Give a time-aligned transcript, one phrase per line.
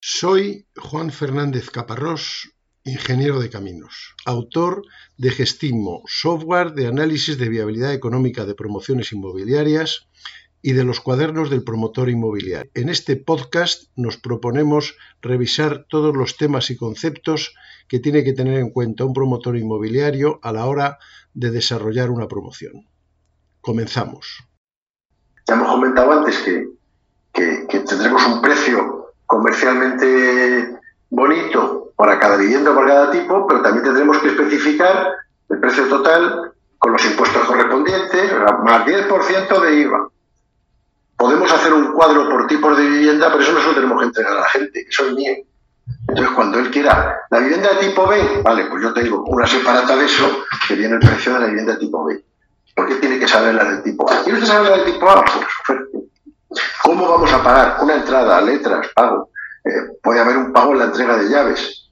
[0.00, 2.52] Soy Juan Fernández Caparrós,
[2.84, 4.82] ingeniero de caminos, autor
[5.16, 10.06] de Gestimo, software de análisis de viabilidad económica de promociones inmobiliarias
[10.62, 12.70] y de los cuadernos del promotor inmobiliario.
[12.74, 17.52] En este podcast nos proponemos revisar todos los temas y conceptos
[17.88, 20.98] que tiene que tener en cuenta un promotor inmobiliario a la hora
[21.34, 22.86] de desarrollar una promoción.
[23.60, 24.44] Comenzamos.
[25.48, 28.97] Ya hemos comentado antes que, que tendremos un precio
[29.28, 30.74] comercialmente
[31.10, 35.12] bonito para cada vivienda, para cada tipo, pero también tendremos que especificar
[35.50, 38.32] el precio total con los impuestos correspondientes,
[38.64, 40.08] más 10% de IVA.
[41.16, 44.06] Podemos hacer un cuadro por tipos de vivienda, pero eso no se lo tenemos que
[44.06, 45.34] entregar a la gente, eso es mío.
[46.08, 49.94] Entonces, cuando él quiera la vivienda de tipo B, vale, pues yo tengo una separata
[49.94, 52.24] de eso que viene el precio de la vivienda de tipo B.
[52.74, 54.22] ¿Por qué tiene que saber la del tipo A?
[54.22, 55.24] ¿Quiere saber la del tipo A?
[55.66, 55.80] Pues
[56.82, 57.78] ¿Cómo vamos a pagar?
[57.82, 59.30] Una entrada, letras, pago.
[59.64, 61.90] Eh, puede haber un pago en la entrega de llaves.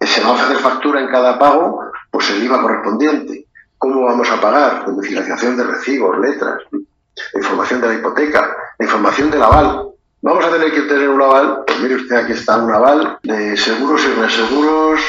[0.00, 3.46] Eh, se va a hacer factura en cada pago, pues el IVA correspondiente.
[3.76, 4.86] ¿Cómo vamos a pagar?
[4.86, 9.88] Domiciliación de recibos, letras, la información de la hipoteca, la información del aval.
[10.20, 13.56] Vamos a tener que tener un aval, pues mire usted, aquí está un aval de
[13.56, 15.00] seguros y reaseguros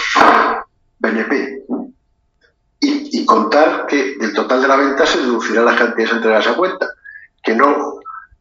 [1.00, 1.64] BNP.
[2.82, 6.88] Y, contar que del total de la venta se deducirán las cantidades entregadas a cuenta.
[7.44, 7.99] Que no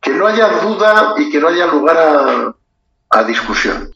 [0.08, 2.54] que no haya duda y que no haya lugar
[3.10, 3.90] a, discusión.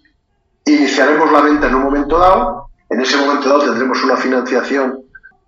[0.66, 5.00] Iniciaremos la venta en un momento dado, en ese momento dado tendremos una financiación,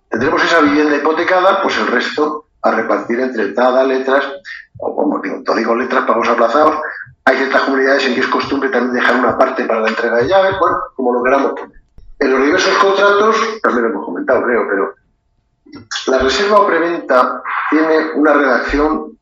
[0.09, 4.25] tendremos esa vivienda hipotecada, pues el resto a repartir entre TADA, letras,
[4.79, 6.79] o como digo, digo letras, pagos aplazados.
[7.25, 10.27] Hay ciertas comunidades en que es costumbre también dejar una parte para la entrega de
[10.27, 11.79] llaves, bueno, como lo queramos poner.
[12.19, 14.95] En los diversos contratos, también lo hemos comentado, creo, pero
[16.07, 19.15] la reserva o preventa tiene una redacción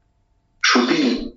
[0.62, 1.33] sutil.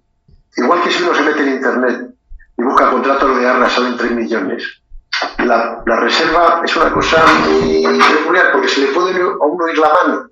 [0.56, 2.14] Igual que si uno se mete en Internet
[2.56, 4.82] y busca contratos de arras, salen 3 millones.
[5.38, 9.92] La, reserva es una cosa muy peculiar porque se le puede a uno ir la
[9.92, 10.30] mano.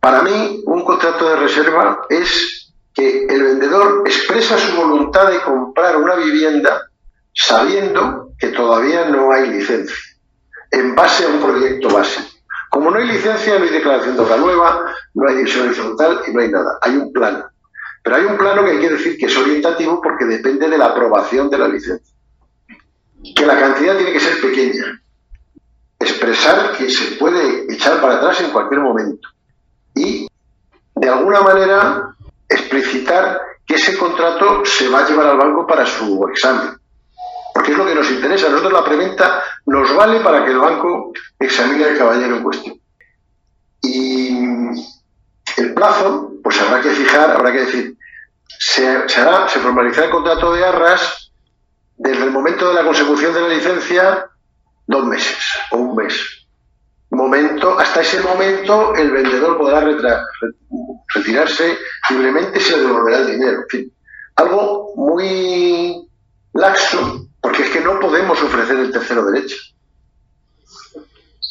[0.00, 5.96] Para mí, un contrato de reserva es que el vendedor expresa su voluntad de comprar
[5.96, 6.88] una vivienda
[7.34, 9.96] sabiendo que todavía no hay licencia,
[10.70, 12.20] en base a un proyecto base.
[12.70, 16.32] Como no hay licencia, no hay declaración de obra nueva, no hay división horizontal y
[16.32, 16.78] no hay nada.
[16.82, 17.44] Hay un plan.
[18.08, 20.86] Pero hay un plano que hay que decir que es orientativo porque depende de la
[20.86, 22.16] aprobación de la licencia.
[23.36, 25.02] Que la cantidad tiene que ser pequeña.
[25.98, 29.28] Expresar que se puede echar para atrás en cualquier momento.
[29.94, 30.26] Y,
[30.94, 32.16] de alguna manera,
[32.48, 36.78] explicitar que ese contrato se va a llevar al banco para su examen.
[37.52, 38.46] Porque es lo que nos interesa.
[38.46, 42.80] A nosotros la preventa nos vale para que el banco examine al caballero en cuestión.
[43.82, 44.34] Y
[45.58, 47.97] el plazo, pues habrá que fijar, habrá que decir,
[48.58, 51.32] se, se formalizará el contrato de arras
[51.96, 54.30] desde el momento de la consecución de la licencia,
[54.86, 55.36] dos meses
[55.72, 56.46] o un mes.
[57.10, 59.80] Momento, hasta ese momento el vendedor podrá
[61.14, 61.78] retirarse
[62.10, 63.62] libremente y se le devolverá el dinero.
[63.62, 63.92] En fin,
[64.36, 66.08] algo muy
[66.52, 69.56] laxo, porque es que no podemos ofrecer el tercero derecha.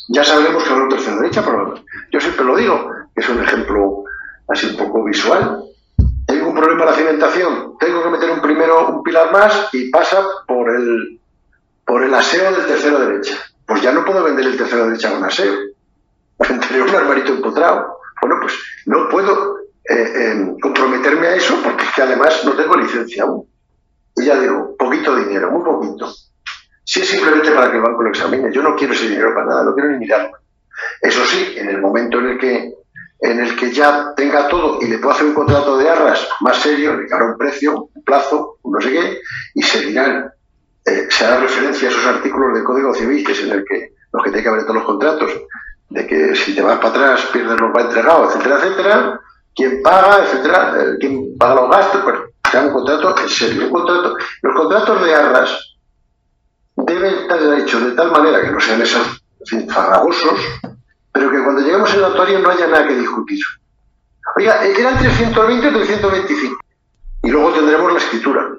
[0.10, 4.04] Ya sabemos que habrá un tercero derecha, pero yo siempre lo digo, es un ejemplo
[4.48, 5.67] así un poco visual
[6.76, 11.20] la cimentación, tengo que meter un primero un pilar más y pasa por el
[11.86, 13.38] por el aseo del tercero derecha.
[13.66, 15.54] Pues ya no puedo vender el tercero derecha con aseo.
[16.40, 17.98] Venderé un armarito empotrado.
[18.22, 18.54] Bueno, pues
[18.86, 23.48] no puedo eh, em, comprometerme a eso porque es que además no tengo licencia aún.
[24.16, 26.14] Y ya digo, poquito dinero, muy poquito.
[26.84, 29.46] Si es simplemente para que el banco lo examine, yo no quiero ese dinero para
[29.46, 30.38] nada, no quiero ni mirarlo.
[31.02, 32.74] Eso sí, en el momento en el que
[33.20, 36.58] en el que ya tenga todo y le puedo hacer un contrato de arras más
[36.58, 39.22] serio, le dará un precio, un plazo, no sé qué,
[39.56, 40.30] y se dirán,
[40.86, 43.94] eh, se hará referencia a esos artículos del Código Civil, que es en el que
[44.14, 45.32] los que tiene que haber todos los contratos,
[45.90, 49.20] de que si te vas para atrás pierdes lo que va entregado, etcétera, etcétera,
[49.56, 52.16] quién paga, etcétera, eh, quién paga los gastos, pues
[52.52, 54.18] se un contrato en serio, un contrato.
[54.42, 55.76] Los contratos de arras
[56.76, 59.24] deben estar hechos de tal manera que no sean esos
[59.70, 60.40] farragosos,
[61.18, 63.40] pero que cuando lleguemos al notario no haya nada que discutir.
[64.36, 66.56] Oiga, eran 320 o 325.
[67.24, 68.50] Y luego tendremos la escritura.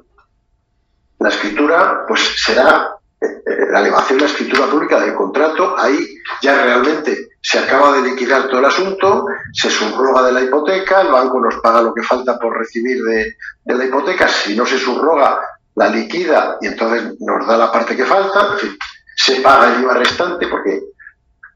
[1.21, 5.79] La escritura, pues será eh, eh, la elevación de la escritura pública del contrato.
[5.79, 5.99] Ahí
[6.43, 11.13] ya realmente se acaba de liquidar todo el asunto, se subroga de la hipoteca, el
[11.13, 14.27] banco nos paga lo que falta por recibir de, de la hipoteca.
[14.27, 15.41] Si no se subroga,
[15.77, 18.55] la liquida y entonces nos da la parte que falta.
[18.55, 18.79] En fin,
[19.17, 20.83] se paga el IVA restante porque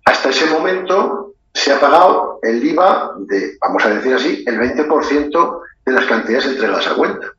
[0.05, 5.61] hasta ese momento se ha pagado el IVA de, vamos a decir así, el 20%
[5.85, 7.33] de las cantidades entregadas a cuenta.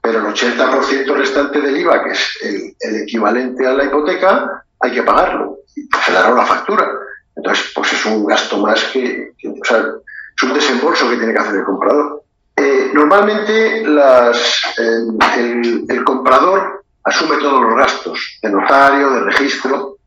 [0.00, 5.02] pero el 80% restante del IVA, que es el, equivalente a la hipoteca, hay que
[5.02, 5.58] pagarlo.
[5.74, 6.88] Y pues se dará una factura.
[7.36, 11.64] Entonces, pues es un gasto más que, es un desembolso que tiene que hacer el
[11.64, 12.22] comprador.
[12.56, 19.97] Eh, normalmente las, el, comprador asume todos los gastos de notario, de registro.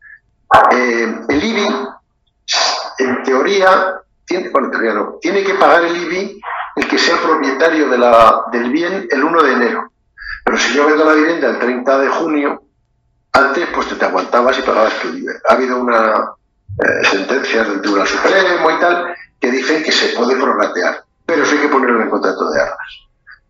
[0.71, 1.67] Eh, el IBI,
[2.99, 6.41] en teoría, tiene, bueno, en teoría no, tiene que pagar el IBI
[6.75, 9.91] el que sea propietario de la, del bien el 1 de enero.
[10.43, 12.63] Pero si yo vendo la vivienda el 30 de junio,
[13.33, 15.27] antes pues te, aguantabas y pagabas tu IBI.
[15.47, 16.31] Ha habido una
[16.83, 21.55] eh, sentencia del Tribunal Supremo y tal que dicen que se puede prorratear, pero eso
[21.55, 22.77] hay que ponerlo en contrato de arras.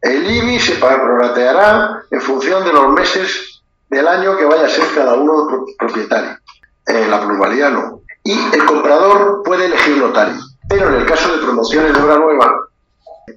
[0.02, 4.86] El IBI se prorrateará en función de los meses del año que vaya a ser
[4.96, 6.38] cada uno propietario.
[6.88, 8.02] Eh, la pluralidad no.
[8.24, 10.40] Y el comprador puede elegir notario.
[10.70, 12.54] Pero en el caso de promociones de obra nueva,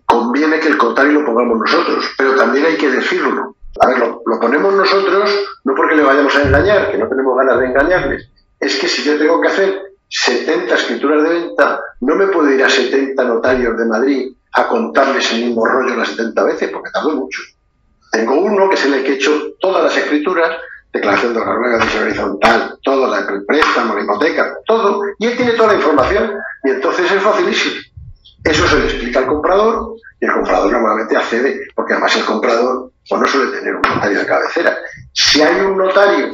[0.06, 3.56] conviene que el notario lo pongamos nosotros, pero también hay que decirlo.
[3.80, 5.30] A ver, lo, ponemos nosotros
[5.64, 8.30] no porque le vayamos a engañar, que no tenemos ganas de engañarles,
[8.60, 12.62] es que si yo tengo que hacer 70 escrituras de venta, no me puedo ir
[12.62, 17.16] a 70 notarios de Madrid a contarles el mismo rollo las 70 veces, porque tardo
[17.16, 17.42] mucho.
[18.12, 20.56] Tengo uno que es el que he hecho todas las escrituras,
[20.94, 25.52] declaración de rueda, de horizontal, todo, la, el préstamo, la hipoteca, todo, y él tiene
[25.52, 26.30] toda la información,
[26.62, 27.74] y entonces es facilísimo.
[28.44, 32.92] Eso se le explica al comprador y el comprador normalmente accede, porque además el comprador
[33.08, 34.76] pues no suele tener un notario de cabecera.
[35.12, 36.30] Si hay un notario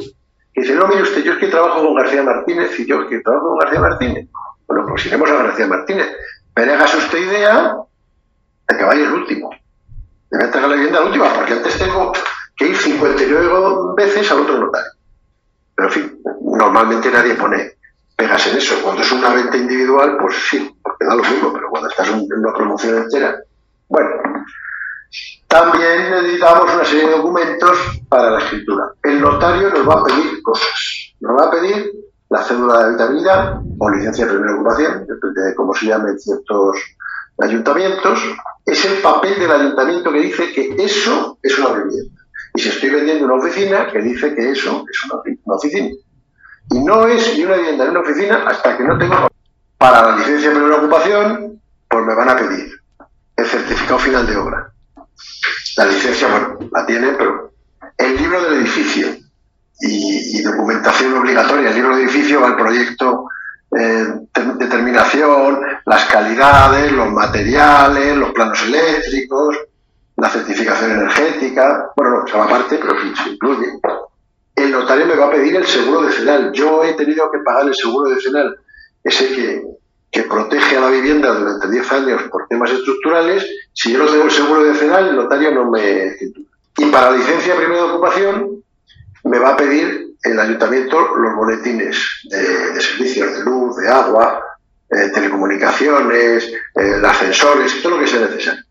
[0.53, 3.09] que dice, no, mire usted, yo es que trabajo con García Martínez y yo es
[3.09, 4.27] que trabajo con García Martínez,
[4.67, 6.07] bueno, pues iremos a García Martínez.
[6.53, 7.75] Pero usted idea
[8.67, 9.49] de que vaya el último.
[10.29, 12.13] Debe entregar la vivienda la última, porque antes tengo
[12.61, 14.91] que ir 59 veces al otro notario.
[15.75, 17.71] Pero en fin, normalmente nadie pone
[18.15, 18.75] pegas en eso.
[18.83, 22.27] Cuando es una venta individual, pues sí, porque da lo mismo, pero cuando estás en
[22.31, 23.35] una promoción entera,
[23.89, 24.09] bueno.
[25.47, 27.77] También necesitamos una serie de documentos
[28.07, 28.85] para la escritura.
[29.03, 31.13] El notario nos va a pedir cosas.
[31.19, 31.91] Nos va a pedir
[32.29, 36.77] la cédula de habitabilidad o licencia de primera ocupación, depende de cómo se llamen ciertos
[37.39, 38.19] ayuntamientos.
[38.65, 42.20] Es el papel del ayuntamiento que dice que eso es una vivienda.
[42.53, 45.11] Y si estoy vendiendo una oficina, que dice que eso es
[45.45, 45.89] una oficina.
[46.69, 49.27] Y no es ni una vivienda ni una oficina hasta que no tengo
[49.77, 52.71] para la licencia de primera ocupación, pues me van a pedir
[53.35, 54.71] el certificado final de obra.
[55.77, 57.53] La licencia, bueno, la tienen, pero
[57.97, 59.07] el libro del edificio
[59.81, 61.69] y, documentación obligatoria.
[61.69, 63.27] El libro del edificio va al proyecto
[63.77, 64.07] eh,
[64.59, 69.57] determinación, las calidades, los materiales, los planos eléctricos,
[70.21, 71.91] la certificación energética.
[71.95, 73.67] Bueno, no, esa parte, pero se incluye
[74.55, 76.51] el notario me va a pedir el seguro decenal.
[76.53, 78.55] Yo he tenido que pagar el seguro decenal,
[79.03, 79.63] ese que,
[80.11, 83.45] que protege a la vivienda durante 10 años por temas estructurales.
[83.73, 86.15] Si yo no tengo el seguro decenal, el notario no me
[86.77, 88.63] Y para la licencia de primera ocupación,
[89.23, 91.97] me va a pedir el ayuntamiento los boletines
[92.29, 94.43] de, servicios de luz, de agua,
[94.89, 98.63] eh, telecomunicaciones, eh, ascensores, todo lo que sea necesario.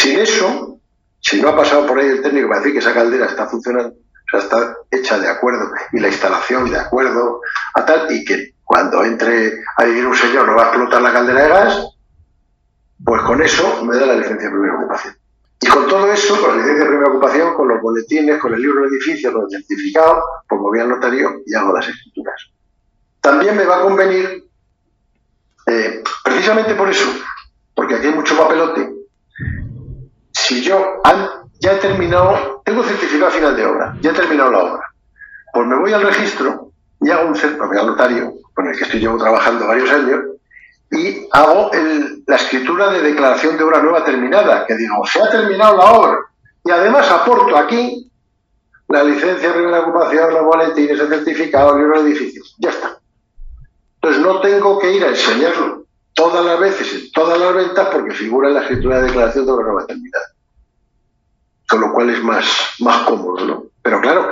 [0.00, 0.78] Sin eso,
[1.20, 3.90] si no ha pasado por ahí el técnico para decir que esa caldera está funcionando,
[3.90, 7.42] o sea, está hecha de acuerdo y la instalación de acuerdo
[7.74, 11.12] a tal y que cuando entre a vivir un señor no va a explotar la
[11.12, 11.86] caldera de gas,
[13.04, 15.14] pues con eso me da la licencia de primera ocupación.
[15.60, 18.62] Y con todo eso, con la licencia de primera ocupación, con los boletines, con el
[18.62, 22.40] libro de edificio, con el certificado, pues me voy notario y hago las escrituras.
[23.20, 24.44] También me va a convenir,
[25.66, 27.06] eh, precisamente por eso,
[27.74, 28.99] porque aquí hay mucho papelote,
[30.50, 31.00] si yo
[31.60, 34.82] ya he terminado, tengo certificado final de obra, ya he terminado la obra.
[35.54, 38.98] Pues me voy al registro y hago un certificado, al notario, con el que estoy
[38.98, 40.18] llevo trabajando varios años,
[40.90, 41.70] y hago
[42.26, 46.18] la escritura de declaración de obra nueva terminada, que digo, se ha terminado la obra.
[46.64, 48.10] Y además aporto aquí
[48.88, 52.42] la licencia de primera ocupación, los boletines, el certificado, el libro de edificio.
[52.58, 52.98] Ya está.
[54.02, 58.10] Entonces no tengo que ir a enseñarlo todas las veces en todas las ventas porque
[58.10, 60.24] figura en la escritura de declaración de obra nueva terminada
[61.70, 62.44] con lo cual es más,
[62.80, 63.64] más cómodo, ¿no?
[63.80, 64.30] Pero claro,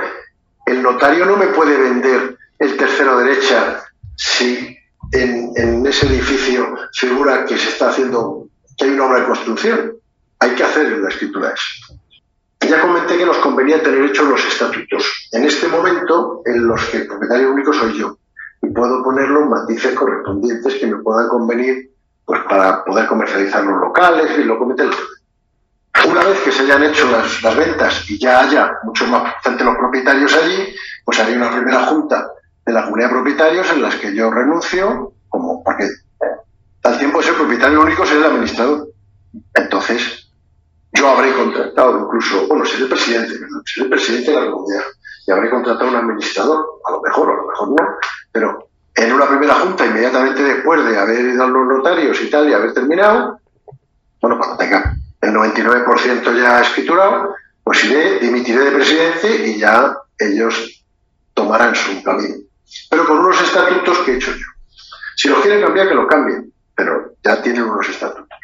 [0.66, 3.85] el notario no me puede vender el tercero derecha
[4.16, 4.76] si
[5.12, 9.95] en, ese edificio figura que se está haciendo, que hay una obra de construcción.
[10.40, 11.95] Hay que hacer la escritura eso.
[12.61, 15.28] Ya comenté que nos convenía tener hechos los estatutos.
[15.33, 18.18] En este momento, en los que el propietario único soy yo.
[18.62, 21.90] Y puedo poner los matices correspondientes que me puedan convenir
[22.25, 24.90] pues, para poder comercializar los locales y lo comete el
[26.07, 29.76] una vez que se hayan hecho las, ventas y ya haya muchos más de los
[29.76, 30.75] propietarios allí,
[31.05, 32.31] pues haré una primera junta
[32.64, 35.88] de la comunidad de propietarios en las que yo renuncio, como porque
[36.83, 38.88] al tiempo de ser propietario único ser el administrador.
[39.55, 40.31] Entonces,
[40.93, 44.85] yo habré contratado incluso, bueno, seré el presidente, seré el presidente de la comunidad
[45.26, 47.88] y habré contratado un administrador, a lo mejor, a lo mejor no,
[48.33, 52.49] pero en una primera junta, inmediatamente después de haber ido a los notarios y tal
[52.49, 53.38] y haber terminado,
[54.21, 54.98] bueno, cuando tenga
[55.38, 60.85] 99% ya escriturado, pues iré, dimitiré de presidente y ya ellos
[61.35, 62.37] tomarán su camino.
[62.90, 64.47] Pero con unos estatutos que he hecho yo.
[65.16, 68.38] Si los quieren cambiar, que los cambien, pero ya tienen unos estatutos.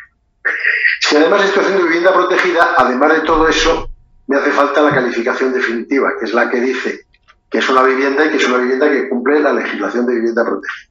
[1.00, 3.88] Si además estoy haciendo vivienda protegida, además de todo eso,
[4.26, 7.06] me hace falta la calificación definitiva, que es la que dice
[7.50, 10.44] que es una vivienda y que es una vivienda que cumple la legislación de vivienda
[10.44, 10.88] protegida.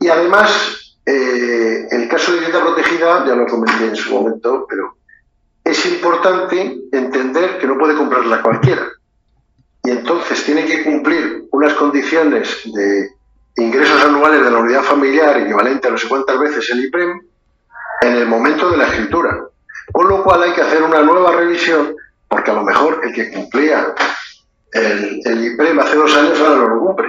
[0.00, 4.96] Y además, eh, el caso de vivienda protegida, ya lo comenté en su momento, pero
[5.62, 8.86] es importante entender que no puede comprarla cualquiera.
[9.82, 13.10] Y entonces tiene que cumplir unas condiciones de
[13.56, 17.20] ingresos anuales de la unidad familiar equivalente a no sé cuántas veces el IPREM
[18.02, 19.46] en el momento de la escritura.
[19.92, 21.94] Con lo cual hay que hacer una nueva revisión,
[22.28, 23.94] porque a lo mejor el que cumplía
[24.72, 27.08] el, el IPREM hace dos años ahora no lo cumple.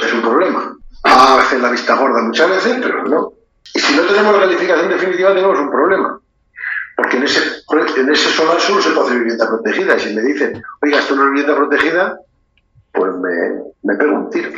[0.00, 0.77] Es un problema.
[1.04, 3.32] A veces la vista gorda muchas veces, pero no.
[3.74, 6.20] Y si no tenemos la calificación definitiva tenemos un problema.
[6.96, 7.40] Porque en ese,
[7.96, 9.96] en ese solar solo se puede hacer vivienda protegida.
[9.96, 12.18] Y si me dicen, oiga, esto no es vivienda protegida,
[12.92, 14.50] pues me, me pego un tiro.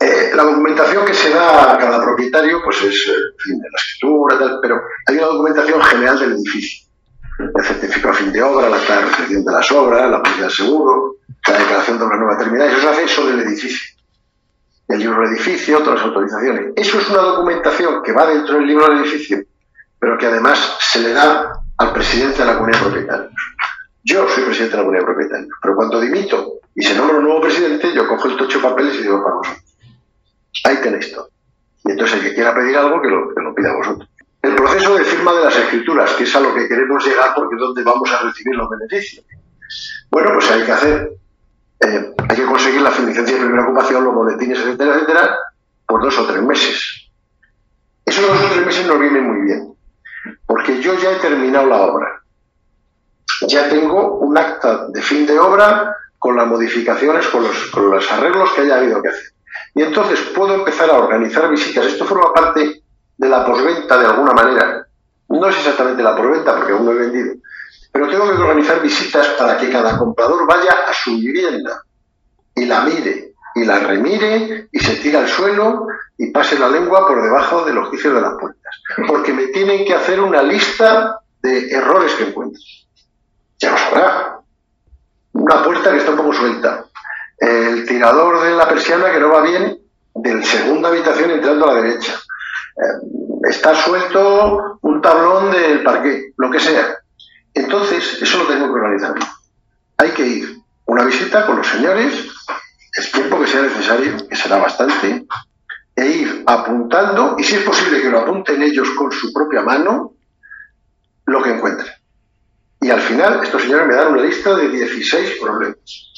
[0.00, 4.60] Eh, la documentación que se da a cada propietario, pues es, eh, fin, la escritura,
[4.62, 6.86] pero hay una documentación general del edificio.
[7.40, 11.16] El certificado a fin de obra, la recepción de las obras, la póliza del seguro,
[11.48, 13.97] la declaración de una nueva terminal, eso se hace sobre el edificio.
[14.88, 16.72] El libro del edificio, las autorizaciones.
[16.76, 19.38] Eso es una documentación que va dentro del libro del edificio,
[19.98, 23.32] pero que además se le da al presidente de la comunidad de propietarios.
[24.02, 27.24] Yo soy presidente de la comunidad de propietarios, pero cuando dimito y se nombra un
[27.24, 29.68] nuevo presidente, yo cojo el tocho de papeles y digo para vosotros
[30.64, 31.30] ahí tenéis todo.
[31.84, 34.08] Y entonces el que quiera pedir algo, que lo, que lo pida vosotros.
[34.42, 37.56] El proceso de firma de las escrituras, que es a lo que queremos llegar porque
[37.56, 39.24] es donde vamos a recibir los beneficios.
[40.10, 41.10] Bueno, pues hay que hacer,
[41.80, 45.38] eh, hay que conseguir la licencia de primera ocupación, los boletines, etcétera, etcétera,
[45.86, 47.10] por dos o tres meses.
[48.04, 49.74] Esos dos o tres meses nos vienen muy bien,
[50.46, 52.22] porque yo ya he terminado la obra.
[53.46, 58.10] Ya tengo un acta de fin de obra con las modificaciones, con los, con los
[58.10, 59.32] arreglos que haya habido que hacer.
[59.74, 61.86] Y entonces puedo empezar a organizar visitas.
[61.86, 62.82] Esto forma parte
[63.16, 64.86] de la posventa de alguna manera.
[65.28, 67.34] No es exactamente la posventa porque aún no he vendido.
[67.98, 71.82] Pero tengo que organizar visitas para que cada comprador vaya a su vivienda
[72.54, 77.08] y la mire y la remire y se tire al suelo y pase la lengua
[77.08, 78.82] por debajo de los juicios de las puertas.
[79.08, 82.62] Porque me tienen que hacer una lista de errores que encuentren.
[83.58, 84.38] Ya lo sabrá.
[85.32, 86.84] Una puerta que está un poco suelta,
[87.36, 89.76] el tirador de la persiana que no va bien
[90.14, 92.12] de segunda habitación entrando a la derecha.
[92.76, 96.97] Eh, está suelto un tablón del parque, lo que sea.
[97.54, 99.14] Entonces, eso lo tengo que organizar.
[99.96, 102.26] Hay que ir una visita con los señores,
[102.96, 105.26] el tiempo que sea necesario, que será bastante,
[105.94, 110.14] e ir apuntando, y si es posible que lo apunten ellos con su propia mano,
[111.26, 111.92] lo que encuentren.
[112.80, 116.12] Y al final, estos señores me dan una lista de 16 problemas.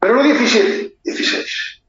[0.00, 1.82] Pero no 17, 16.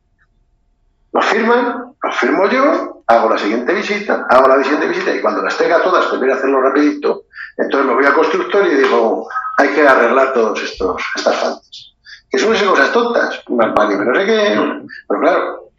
[1.14, 5.42] Los firman, los firmo yo, hago la siguiente visita, hago la siguiente visita y cuando
[5.42, 7.24] las tenga todas, pues voy a hacerlo rapidito,
[7.58, 11.94] entonces me voy al constructor y digo, hay que arreglar todas estas faltas.
[12.30, 15.72] Que son esas cosas tontas, más vale, pero sé que, pero claro,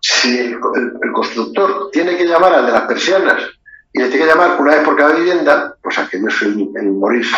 [0.00, 0.60] si el,
[1.12, 3.42] constructor tiene que llamar al de las persianas
[3.92, 6.92] y le tiene que llamar una vez por cada vivienda, pues aquello es el, el
[6.92, 7.36] morirse.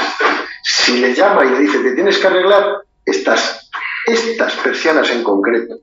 [0.62, 3.68] Si le llama y le dice, que tienes que arreglar estas
[4.08, 5.80] estas persianas en concreto,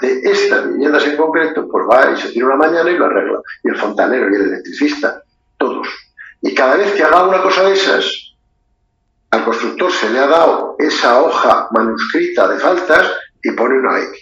[0.00, 3.40] de estas viviendas en concreto, pues va y se tira una mañana y lo arregla.
[3.64, 5.22] Y el fontanero y el electricista,
[5.58, 5.88] todos.
[6.42, 8.04] Y cada vez que haga una cosa de esas,
[9.30, 13.10] al constructor se le ha dado esa hoja manuscrita de faltas
[13.42, 14.20] y pone una X.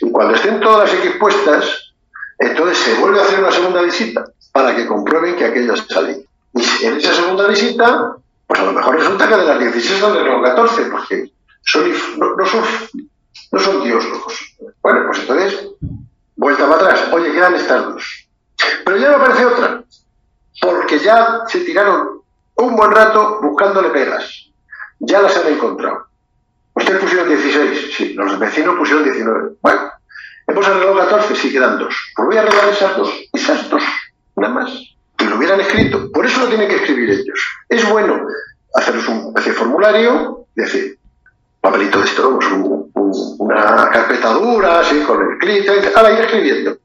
[0.00, 1.92] Y cuando estén todas las X puestas,
[2.38, 6.26] entonces se vuelve a hacer una segunda visita para que comprueben que aquello ha.
[6.54, 8.16] Y en esa segunda visita,
[8.46, 11.32] pues a lo mejor resulta que de las 16 son de 14, porque
[11.62, 12.64] son, no, son,
[13.52, 14.56] no son Dios locos.
[14.82, 15.68] Bueno, pues entonces,
[16.36, 17.08] vuelta para atrás.
[17.12, 18.28] Oye, quedan estas dos.
[18.84, 19.84] Pero ya no aparece otra,
[20.60, 22.22] porque ya se tiraron
[22.56, 24.50] un buen rato buscándole pegas.
[25.00, 26.06] Ya las han encontrado.
[26.74, 29.54] Ustedes pusieron 16, sí, los vecinos pusieron 19.
[29.60, 29.92] Bueno,
[30.46, 31.94] hemos arreglado 14, sí quedan dos.
[32.16, 33.82] Pues voy a arreglar esas dos, esas dos,
[34.36, 34.70] nada más.
[35.18, 36.10] Y lo hubieran escrito.
[36.12, 37.62] Por eso lo tienen que escribir ellos.
[37.68, 38.26] Es bueno
[38.74, 40.98] hacerles un de formulario, decir,
[41.60, 42.38] papelito de esto,
[43.38, 46.78] una carpeta dura, así, con el clic, ahora ir escribiendo.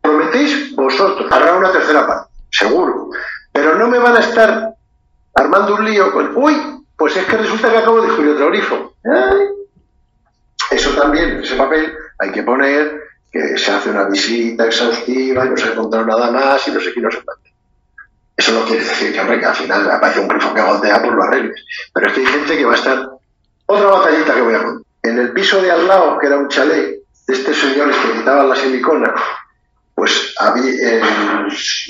[0.00, 3.03] Prometéis vosotros, habrá una tercera parte, seguro,
[3.84, 4.74] no me van a estar
[5.34, 8.94] armando un lío con, uy, pues es que resulta que acabo de descubrir otro grifo.
[10.70, 15.56] Eso también, ese papel, hay que poner que se hace una visita exhaustiva y no
[15.56, 17.50] se ha encontrado nada más y no sé qué, no sé cuánto.
[18.36, 21.14] Eso no quiere decir que, que al final aparece un grifo que gotea, por pues
[21.14, 21.64] lo arregles.
[21.92, 23.10] Pero es que hay gente que va a estar...
[23.66, 24.84] Otra batallita que voy a contar.
[25.02, 28.48] En el piso de al lado, que era un chalet de estos señores que quitaban
[28.48, 29.14] la silicona,
[29.94, 31.00] pues había,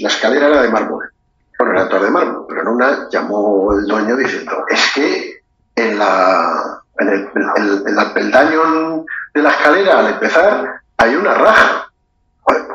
[0.01, 1.14] la escalera era de mármol.
[1.59, 5.43] Bueno, era de mármol, pero en una llamó el dueño diciendo, es que
[5.77, 7.29] en la en el,
[7.87, 11.91] el peldaño de la escalera al empezar hay una raja.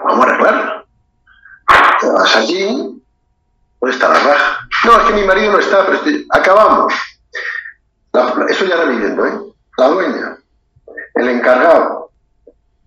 [0.04, 0.86] vamos a arreglarla.
[2.00, 3.02] Te vas allí,
[3.80, 4.60] ¿dónde está la raja?
[4.86, 6.94] No, es que mi marido no está, pero acabamos.
[8.50, 9.34] eso ya era viviendo, ¿eh?
[9.78, 10.38] La dueña,
[11.16, 12.12] el encargado,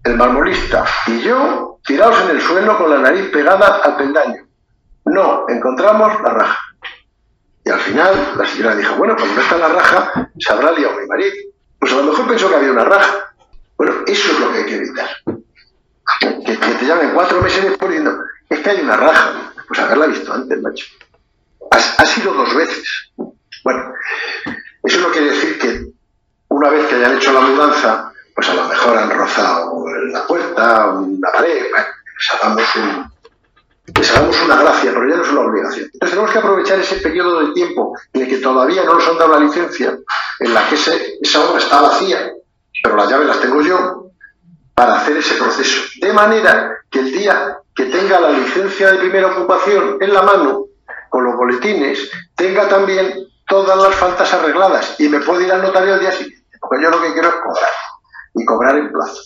[0.05, 4.47] el marmolista y yo tirados en el suelo con la nariz pegada al peldaño.
[5.04, 6.59] No, encontramos la raja.
[7.64, 10.99] Y al final la señora dijo, bueno, cuando no está la raja, se habrá liado
[11.00, 11.32] mi marido.
[11.78, 13.35] Pues a lo mejor pensó que había una raja.
[13.76, 15.09] Bueno, eso es lo que hay que evitar.
[16.21, 18.16] Que, te llamen cuatro meses después diciendo,
[18.49, 19.52] es que hay una raja.
[19.66, 20.87] Pues haberla visto antes, macho.
[21.71, 23.12] Ha, sido dos veces.
[23.64, 23.94] Bueno,
[24.82, 25.87] eso no quiere decir que
[26.49, 30.90] una vez que hayan hecho la mudanza, pues a lo mejor han rozado la puerta,
[30.90, 31.87] una pared, bueno,
[32.18, 33.12] les hagamos un,
[33.87, 35.91] les hagamos una gracia, pero ya no es una obligación.
[35.93, 39.19] Entonces tenemos que aprovechar ese periodo de tiempo en el que todavía no nos han
[39.19, 39.99] dado la licencia,
[40.39, 42.33] en la que esa obra está vacía,
[42.83, 44.11] pero las llaves las tengo yo,
[44.75, 45.83] para hacer ese proceso.
[46.01, 50.67] De manera que el día que tenga la licencia de primera ocupación en la mano,
[51.09, 53.15] con los boletines, tenga también
[53.47, 56.91] todas las faltas arregladas y me puedo ir al notario el día siguiente, porque yo
[56.91, 57.71] lo que quiero es cobrar
[58.35, 59.23] y cobrar en plazo.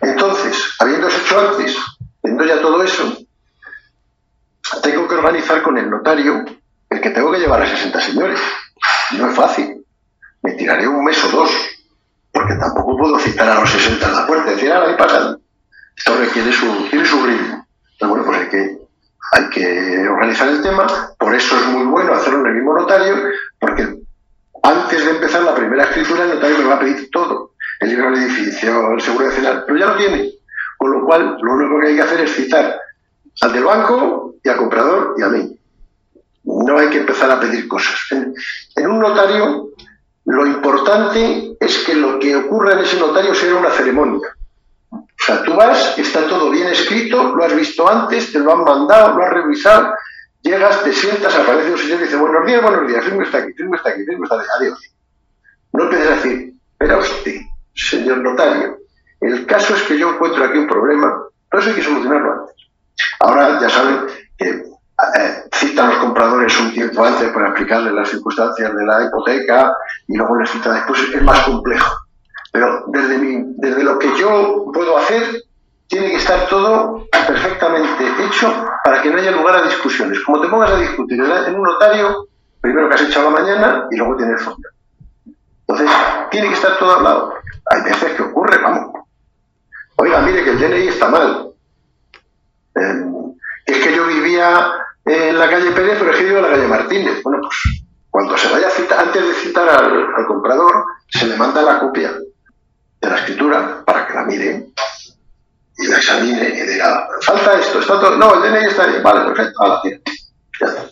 [0.00, 1.76] Entonces, habiendo hecho antes,
[2.22, 3.18] teniendo ya todo eso,
[4.82, 6.44] tengo que organizar con el notario
[6.90, 8.40] el que tengo que llevar a 60 señores.
[9.16, 9.84] No es fácil.
[10.42, 11.50] Me tiraré un mes o dos,
[12.32, 15.38] porque tampoco puedo citar a los 60 en la puerta y decir, ahora ahí pasan.
[15.96, 17.66] Esto requiere su, tiene su ritmo.
[17.98, 18.78] Pero bueno, pues hay que,
[19.32, 20.86] hay que organizar el tema.
[21.18, 23.16] Por eso es muy bueno hacerlo en el mismo notario,
[23.58, 23.98] porque
[24.62, 27.52] antes de empezar la primera escritura, el notario me va a pedir todo.
[27.80, 30.30] El libro del edificio, el seguro de final, pero ya lo tiene.
[30.76, 32.80] Con lo cual, lo único que hay que hacer es citar
[33.40, 35.58] al del banco y al comprador y a mí.
[36.44, 37.98] No hay que empezar a pedir cosas.
[38.10, 39.70] En, un notario,
[40.24, 44.28] lo importante es que lo que ocurra en ese notario sea una ceremonia.
[44.90, 48.64] O sea, tú vas, está todo bien escrito, lo has visto antes, te lo han
[48.64, 49.94] mandado, lo has revisado,
[50.40, 53.52] llegas, te sientas, aparece un señor y dice, buenos días, buenos días, firme está aquí,
[53.52, 54.94] firme está aquí, firme está aquí, adiós.
[55.72, 57.40] No empieces a decir, espera usted,
[57.74, 58.78] señor notario,
[59.20, 62.56] el caso es que yo encuentro aquí un problema, pero eso hay que solucionarlo antes.
[63.20, 64.06] Ahora ya saben
[64.38, 69.72] que eh, citan los compradores un tiempo antes para explicarles las circunstancias de la hipoteca
[70.06, 71.00] y luego les cita después.
[71.14, 71.96] Es más complejo.
[72.52, 75.42] Pero desde, desde lo que yo puedo hacer,
[75.86, 78.52] tiene que estar todo perfectamente hecho
[78.84, 80.20] para que no haya lugar a discusiones.
[80.20, 82.28] Como te pongas a discutir en un notario,
[82.60, 84.68] primero que has hecho a la mañana y luego tienes fondo.
[85.66, 85.90] Entonces,
[86.30, 87.34] tiene que estar todo hablado.
[87.70, 88.92] Hay veces que ocurre, vamos.
[89.96, 91.48] Oiga, mire que el DNI está mal
[92.78, 93.17] yo
[94.38, 94.72] vivía
[95.04, 97.22] en la calle Pérez, pero es que vivo en la calle Martínez.
[97.22, 101.62] Bueno, pues cuando se vaya a citar, antes de citar al, comprador, se le manda
[101.62, 102.12] la copia
[103.00, 104.66] de la escritura para que la mire
[105.78, 108.16] y la examine y diga, falta esto, está todo.
[108.16, 109.80] No, el DNI está bien, vale, perfecto, ahora
[110.60, 110.84] está.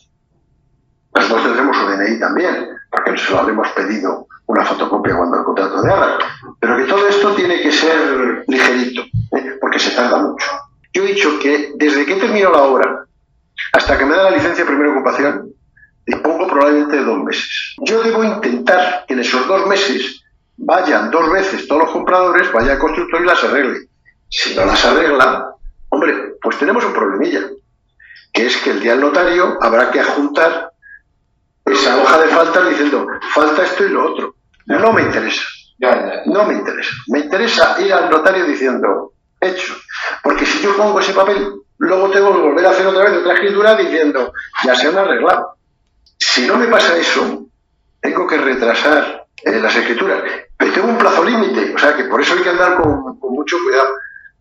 [1.15, 5.83] Nosotros tendremos un DNI también, porque se lo habremos pedido una fotocopia cuando el contrato
[5.83, 6.25] de arras.
[6.61, 9.57] Pero que todo esto tiene que ser ligerito, ¿eh?
[9.61, 10.47] porque se tarda mucho.
[10.93, 13.06] Yo he dicho que desde que termino la obra
[13.73, 15.53] hasta que me da la licencia de primera ocupación,
[16.07, 17.75] dispongo probablemente de dos meses.
[17.83, 20.23] Yo debo intentar que en esos dos meses
[20.57, 23.89] vayan dos veces todos los compradores, vaya al constructor y las arregle.
[24.29, 25.51] Si no las arregla,
[25.89, 27.43] hombre, pues tenemos un problemilla,
[28.33, 30.73] que es que el día del notario habrá que adjuntar
[31.65, 34.37] esa hoja de falta diciendo, falta esto y lo otro.
[34.67, 35.43] No me interesa.
[36.27, 36.91] No me interesa.
[37.09, 39.75] Me interesa ir al notario diciendo, hecho.
[40.23, 43.35] Porque si yo pongo ese papel, luego tengo que volver a hacer otra vez otra
[43.35, 44.33] escritura diciendo,
[44.65, 45.57] ya se han arreglado.
[46.19, 47.47] Si no me pasa eso,
[48.01, 50.23] tengo que retrasar eh, las escrituras.
[50.57, 53.59] Pero tengo un plazo límite, o sea que por eso hay que andar con, mucho
[53.63, 53.91] cuidado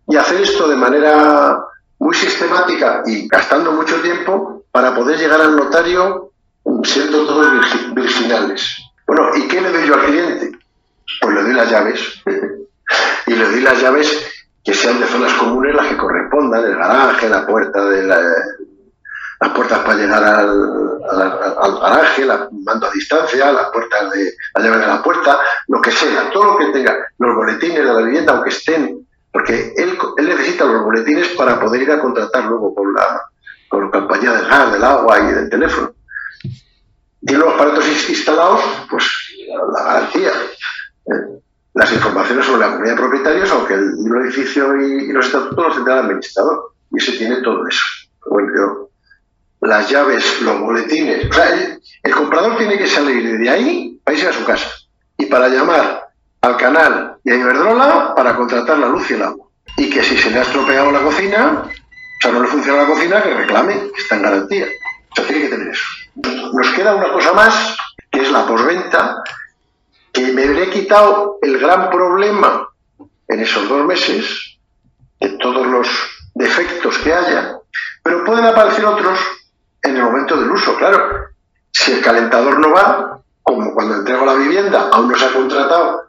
[0.08, 1.60] y hacer esto de manera
[2.00, 6.32] muy sistemática y gastando mucho tiempo para poder llegar al notario
[6.84, 8.78] siendo todos virginales.
[9.06, 10.52] Bueno, ¿y qué le doy yo al cliente?
[11.22, 12.22] Pues le doy las llaves.
[13.28, 14.35] y le doy las llaves
[14.66, 19.80] que sean de zonas comunes las que correspondan, el garaje, la puerta de las puertas
[19.80, 21.00] para llegar al,
[21.62, 25.80] al garaje, la mando a distancia, las puertas de la llave de la puerta, lo
[25.80, 30.00] que sea, todo lo que tenga, los boletines de la vivienda, aunque estén, porque él,
[30.18, 33.22] él necesita los boletines para poder ir a contratar luego con la,
[33.70, 35.94] con la compañía del gas, del agua y del teléfono.
[37.24, 39.06] Tiene los aparatos instalados, pues
[39.74, 40.32] la garantía.
[41.06, 41.45] Eh,
[41.76, 45.96] las informaciones sobre la comunidad de propietarios, aunque el edificio y, los estatutos los tendrá
[45.96, 46.74] el administrador.
[46.92, 47.82] Y se tiene todo eso.
[48.28, 48.88] Bueno,
[49.60, 51.34] las llaves, los boletines.
[51.36, 54.70] Sea, el, comprador tiene que salir de ahí para irse a su casa.
[55.18, 56.08] Y para llamar
[56.42, 59.48] al canal y a Iberdrola para contratar la luz y el agua.
[59.76, 62.88] Y que si se le ha estropeado la cocina, o sea, no le funciona la
[62.88, 64.68] cocina, que reclame, que está en garantía.
[65.12, 65.86] O sea, tiene que tener eso.
[66.54, 67.76] Nos queda una cosa más,
[68.10, 69.22] que es la posventa,
[70.16, 72.70] que me habría quitado el gran problema
[73.28, 74.58] en esos dos meses,
[75.20, 75.88] de todos los
[76.34, 77.58] defectos que haya,
[78.02, 79.20] pero pueden aparecer otros
[79.82, 81.28] en el momento del uso, claro.
[81.72, 86.06] Si el calentador no va, como cuando entrego la vivienda, aún no se ha contratado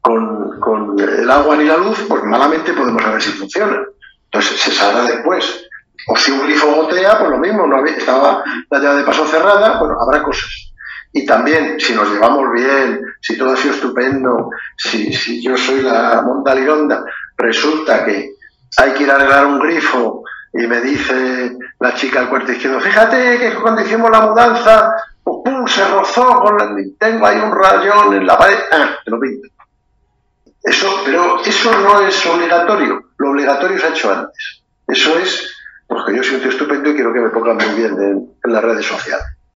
[0.00, 3.82] con, con el agua ni la luz, pues malamente podemos saber si funciona.
[4.24, 5.68] Entonces se sabrá después.
[6.08, 9.78] O si un grifo gotea, pues lo mismo, no estaba la llave de paso cerrada,
[9.80, 10.72] bueno, habrá cosas.
[11.18, 16.22] Y también, si nos llevamos bien, si todo ha sido estupendo, si, yo soy la
[16.24, 17.04] monta lironda,
[17.36, 18.34] resulta que
[18.76, 22.80] hay que ir a arreglar un grifo y me dice la chica al cuarto izquierdo,
[22.80, 27.52] fíjate que cuando hicimos la mudanza, pues, pum, se rozó con la, tengo ahí un
[27.52, 29.48] rayón en la pared, ah, te lo pinto.
[30.62, 34.62] Eso, pero eso no es obligatorio, lo obligatorio se ha hecho antes.
[34.86, 35.52] Eso es
[35.88, 38.62] porque yo soy un tío estupendo y quiero que me pongan muy bien en las
[38.62, 39.26] redes sociales.